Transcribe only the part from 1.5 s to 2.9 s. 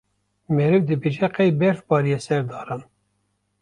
berf bariye ser daran.